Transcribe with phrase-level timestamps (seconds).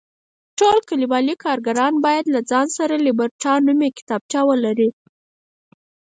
[0.59, 4.89] ټول کلیوالي کارګران باید له ځان سره لیبرټا نومې کتابچه ولري.